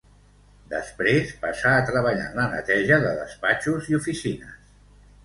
[0.69, 4.57] Després passà a treballar en la neteja de despatxos i oficines.